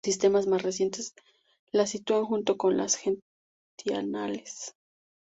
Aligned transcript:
Sistemas 0.03 0.47
más 0.47 0.63
recientes 0.63 1.13
las 1.71 1.91
sitúan 1.91 2.25
junto 2.25 2.57
con 2.57 2.75
las 2.75 2.95
Gentianales. 2.97 4.73